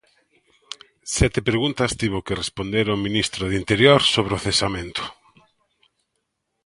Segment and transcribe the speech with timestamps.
[1.15, 5.03] Sete preguntas tivo que responder o ministro do Interior sobre o cesamento.